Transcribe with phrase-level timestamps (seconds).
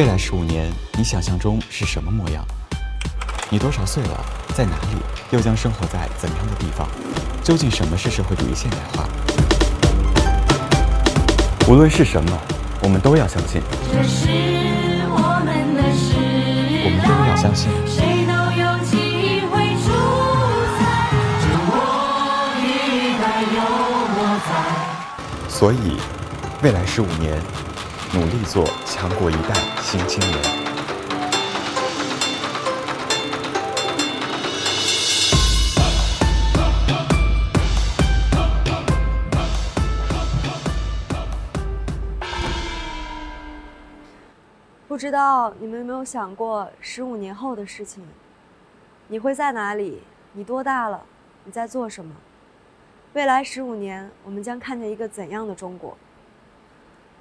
[0.00, 2.42] 未来十五年，你想象中是什么模样？
[3.50, 4.24] 你多少岁了？
[4.54, 4.96] 在哪里？
[5.30, 6.88] 又将生活在怎样的地方？
[7.44, 9.06] 究竟什么是社会主义现代化？
[11.68, 12.38] 无论是什么，
[12.82, 13.60] 我们都要相信。
[13.92, 14.26] 这是
[15.10, 17.68] 我们的时代，我们都要相信。
[17.86, 19.92] 谁都有机会主
[20.80, 21.12] 宰，
[21.42, 21.76] 只我
[22.56, 23.60] 一代有
[24.16, 25.50] 我在。
[25.50, 26.00] 所以，
[26.62, 27.38] 未来十五年，
[28.12, 30.42] 努力做强国一代新青年。
[44.88, 48.04] 不知道你们有没有想过十五年后的事情？
[49.06, 50.02] 你会在哪里？
[50.32, 51.00] 你多大了？
[51.44, 52.12] 你在做什么？
[53.12, 55.96] 未来十五年，我们将看见一个怎样的中国？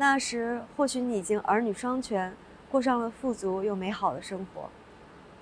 [0.00, 2.34] 那时，或许你已经儿女双全，
[2.70, 4.62] 过上了富足又美好的生活；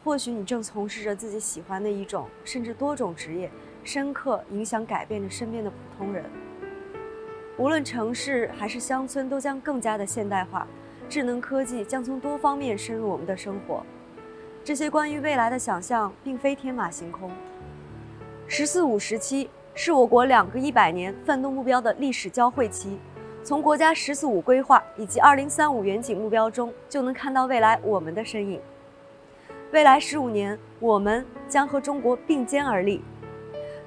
[0.03, 3.48] 或许你正从事着自己喜欢的一种甚至多种职业，
[3.84, 6.25] 深刻影响改变着身边的普通人。
[7.56, 10.67] 无论城市还是乡村，都将更加的现代化。
[11.09, 13.87] 智能科技将从多方面深入我们的生活，
[14.65, 17.31] 这些关于未来的想象并非天马行空。
[18.48, 22.98] “十四五”时期是我国两个一百年奋斗目标的历史交汇期，
[23.49, 28.61] 从国家“十四五”规划以及2035远景目标中，就能看到未来我们的身影。
[29.73, 33.03] 未来十五年，我们将和中国并肩而立。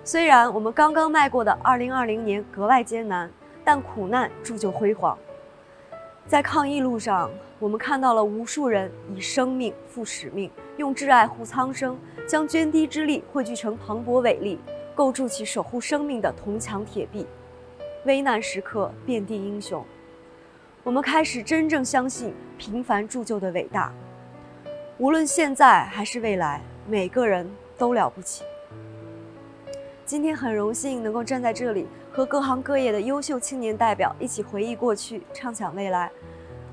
[0.03, 3.30] 虽然我们刚刚迈过的2020年格外艰难，
[3.64, 5.16] 但苦难铸就辉煌。
[6.25, 11.96] 在抗疫路上，我们看到了无数人以生命赴使命，用挚爱护苍生，
[12.28, 14.59] 将涓滴之力汇聚成磅礴伟力，
[14.96, 17.28] 构筑起守护生命的铜墙铁壁。
[18.05, 19.85] 危难时刻遍地英雄，
[20.83, 23.94] 我们开始真正相信平凡铸就的伟大。
[24.97, 27.47] 无论现在还是未来，每个人
[27.78, 28.44] 都了不起。
[30.06, 31.88] 今天很荣幸能够站在这里。
[32.13, 36.11] 和各行各业的优秀青年代表一起回忆过去，畅想未来。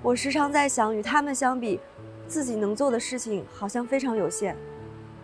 [0.03, 1.79] 我时常在想，与他们相比，
[2.27, 4.57] 自己能做的事情好像非常有限。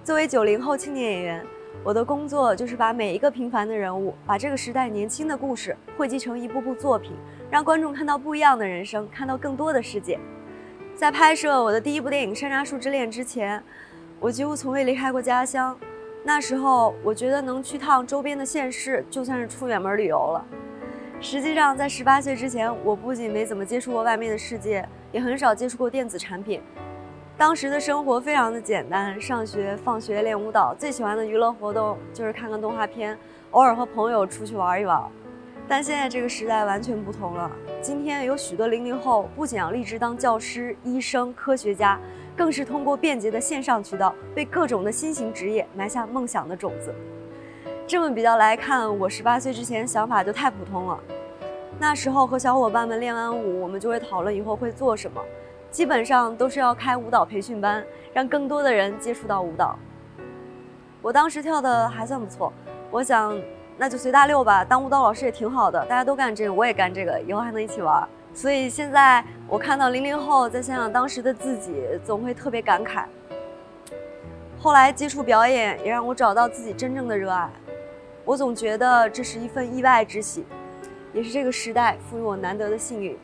[0.04, 1.47] 作为九零后青年演员，
[1.83, 7.12] 我的工作就是把每一个平凡的人物，把这个时代年轻的故事汇集成一部部作品，
[7.51, 10.19] 让观众看到不一样的人生，看到更多的世界。
[10.95, 13.62] 在拍摄我的第一部电影《山楂树之恋》之前，
[14.21, 15.77] 我几乎从未离开过家乡。
[16.23, 20.45] 那时候，我觉得能去趟周边的县市，就算是出远门旅游了。
[21.21, 26.62] 实际上，在十八岁之前，我不仅没怎么接触过外面的世界，也很少接触过电子产品。
[27.37, 33.19] 当时的生活非常的简单，上学、放学、练舞蹈，最喜欢的娱乐活动就是看看动画片，
[33.50, 35.03] 偶尔和朋友出去玩一玩。
[35.67, 37.50] 但现在这个时代完全不同了，
[37.81, 41.99] 今天有许多零零后不仅要立志当教师、医生、科学家。
[42.37, 46.93] 更是通过便捷的线上渠道，为各种的新型职业埋下梦想的种子。
[47.87, 50.99] 这么比较来看，我十八岁之前想法就太普通了。
[51.78, 55.23] 那时候和小伙伴们练完舞，我们就会讨论以后会做什么，
[55.75, 59.77] 基本上都是要开舞蹈培训班，让更多的人接触到舞蹈。
[61.03, 62.53] 我当时跳的还算不错，
[62.93, 63.37] 我想
[63.77, 68.09] 那就随大溜吧，当舞蹈老师也挺好的，大家都干这个，我也干这个，以后还能一起玩。
[68.33, 71.75] 所以现在我看到零零后再想想当时的自己，
[72.05, 73.06] 总会特别感慨。
[74.61, 77.51] 后来接触表演，也让我找到自己真正的热爱。
[78.25, 80.47] 我总觉得这是一份意外之喜，
[81.12, 83.19] 也是这个时代赋予我难得的幸运。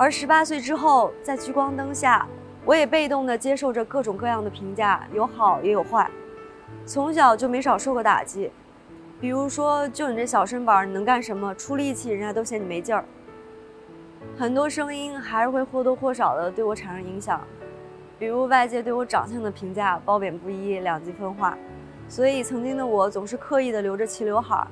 [0.00, 2.26] 而十八岁之后，在聚光灯下，
[2.64, 6.10] 我也被动地接受着各种各样的评价，有好也有坏。
[6.86, 8.50] 从小就没少受过打击，
[9.20, 11.54] 比如说，就你这小身板，你能干什么？
[11.54, 13.04] 出力气，人家都嫌你没劲儿。
[14.38, 17.38] 很多声音还是会或多或少的对我产生影响，
[18.18, 21.58] 比如外界对我长相的评价褒贬不一、两极分化，
[22.08, 24.66] 所以曾经的我总是刻意的留着齐刘海，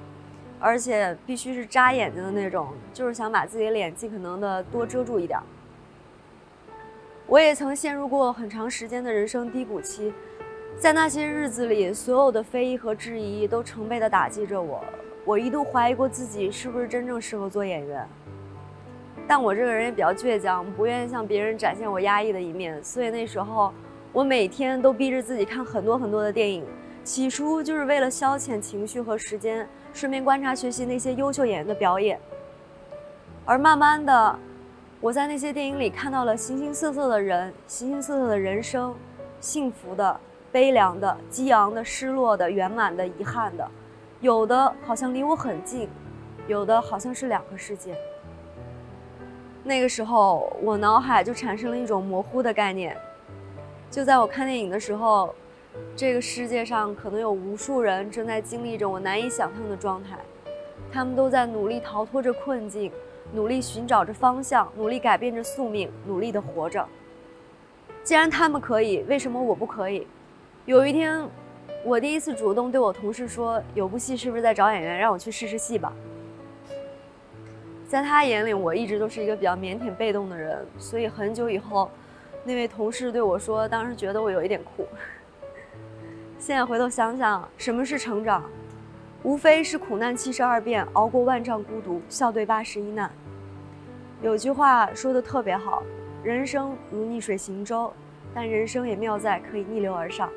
[0.61, 5.39] 而且必须是扎眼睛的那种，就是想把自己的脸尽可能的多遮住一点。
[7.27, 10.13] 我也曾陷入过很长时间的人生低谷期，
[10.79, 14.83] 在那些日子里，所有的非议和质疑都成倍的打击着我，
[15.25, 18.07] 我一度怀疑过自己是不是真正适合做演员。
[19.27, 23.71] 但我这个人也比较倔强，不愿意向别人展现我压抑的一面，所以那时候
[24.11, 26.65] 我每天都逼着自己看很多很多的电影。
[27.05, 29.69] 起初就是为了消遣情绪和时间，
[29.99, 32.21] 顺便观察学习那些优秀演员的表演。
[33.45, 34.39] 而慢慢的，
[35.01, 38.95] 我在那些电影里看到了形形色色的人，形形色色的人生，
[39.41, 40.21] 幸福的、
[40.53, 43.69] 悲凉的、激昂的、失落的、圆满的、遗憾的，
[44.21, 45.89] 有的好像离我很近，
[46.47, 47.97] 有的好像是两个世界。
[49.65, 52.97] 那个时候，我脑海就产生了一种模糊的概念。
[53.91, 55.35] 就在我看电影的时候，
[55.97, 60.19] 这个世界上可能有无数人正在经历着我难以想象的状态，
[60.93, 62.93] 他们都在努力逃脱着困境，
[63.33, 66.87] 努力寻找着方向，努力改变着宿命，努力的活着。
[68.05, 70.07] 既然他们可以，为什么我不可以？
[70.67, 71.29] 有一天，
[71.85, 75.93] 我第一次主动对我同事说：“有部戏是不是在找演员，让我去试试戏吧？”
[77.89, 81.91] 在他眼里，我一直都是一个比较腼腆被动的人，所以很久以后。
[82.45, 84.87] 那位同事对我说：“当时觉得我有一点酷。
[86.39, 88.45] 现在回头想想，什么是成长？
[89.25, 93.11] 无非是苦难七十二变，熬过万丈孤独，笑对八十一难。
[94.23, 95.83] 有句话说的特别好：
[96.23, 97.93] 人生如逆水行舟，
[98.33, 100.31] 但人生也妙在可以逆流而上。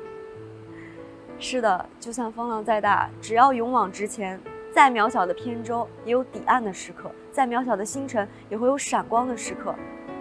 [1.38, 4.40] 是的，就算风浪再大，只要勇往直前，
[4.74, 9.72] 再渺小的扁舟也有抵岸的时刻，再渺小的星辰也会有闪光的时刻。”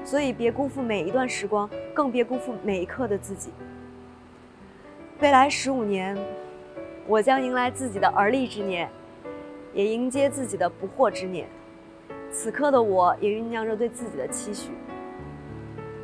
[0.06, 3.51] 所以，别辜负每一段时光，更别辜负每一刻的自己。
[5.22, 6.18] 未来十五年，
[7.06, 8.90] 我将迎来自己的而立之年，
[9.72, 11.48] 也迎接自己的不惑之年。
[12.32, 14.72] 此刻的我，也酝酿着对自己的期许，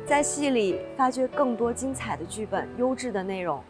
[0.06, 3.60] 在戏里发掘更多精彩的剧本、优质的内容，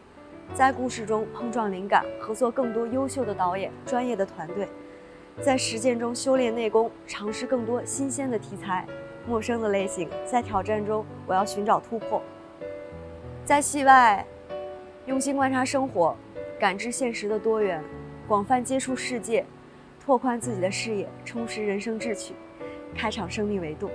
[0.52, 4.68] 在故事中碰撞灵感，合作更多优秀的导演、专业的团队，
[5.40, 8.86] 在实践中修炼内功，尝试更多新鲜的题材。
[9.26, 12.20] 陌生的类型，在挑战中，我要寻找突破。
[13.46, 14.26] 在戏外，
[15.08, 16.14] 用心观察生活，
[16.60, 17.82] 感知现实的多元，
[18.28, 19.42] 广泛接触世界，
[20.04, 22.34] 拓宽自己的视野，充实人生志趣，
[22.94, 23.88] 开场生命维度。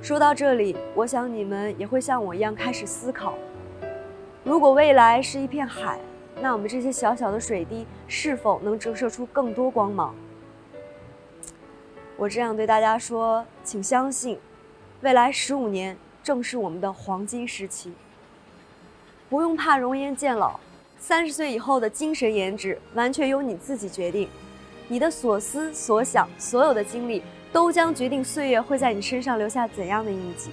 [0.00, 3.34] 说到这里，我想你们也会像我一样开始思考：
[4.42, 6.00] 如果未来是一片海，
[6.40, 10.14] 那我们这些小小的水滴是否能折射出更多光芒？
[12.16, 14.38] 我这样对大家说，请相信，
[15.02, 17.92] 未来十五年正是我们的黄金时期。
[19.34, 20.60] 不用怕容颜渐老，
[20.96, 24.28] 三十岁以后的精神颜值完全由你自己决定。
[24.86, 27.20] 你的所思所想，所有的经历，
[27.52, 30.52] 都将决定岁月会在你身上留下怎样的印记。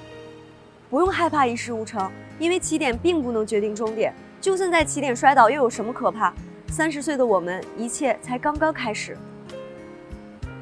[0.89, 4.11] 不用害怕一事无成，因为起点并不能决定终点。
[4.41, 6.33] 就算在起点摔倒，又有什么可怕？
[6.71, 9.15] 三十岁的我们，一切才刚刚开始。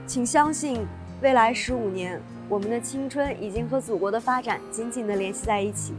[0.05, 0.85] 请相信，
[1.21, 5.93] 未来十五年，我们的青春已经和祖国的发展紧紧地联系在一起。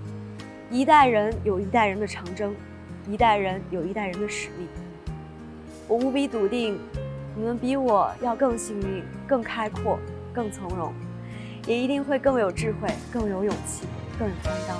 [0.73, 2.55] 一代人有一代人的长征，
[3.09, 4.69] 一代人有一代人的使命。
[5.89, 6.79] 我无比笃定，
[7.35, 9.99] 你们比我要更幸运、更开阔、
[10.33, 10.95] 更从容，
[11.67, 13.85] 也一定会更有智慧、更有勇气、
[14.17, 14.79] 更有担当。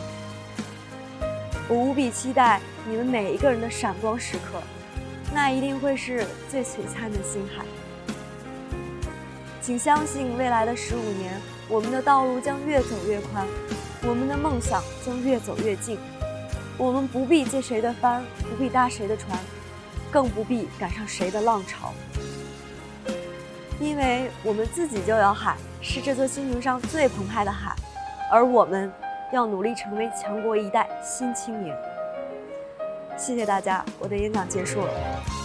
[1.69, 4.63] 我无比期待你们每一个人的闪光时刻，
[5.35, 7.65] 那一定会是最璀璨的星海。
[9.61, 11.35] 请相信，未来的十五年，
[11.69, 13.45] 我们的道路将越走越宽，
[14.03, 15.99] 我们的梦想将越走越近。
[16.79, 19.39] 我们不必借谁的帆，不必搭谁的船，
[20.11, 21.93] 更不必赶上谁的浪潮，
[23.79, 27.77] 因为我们自己就有海，是这座星球上最澎湃的海，
[28.33, 28.91] 而我们
[29.31, 31.77] 要努力成为强国一代新青年。
[33.19, 35.40] 谢谢大家，我的演讲结束了。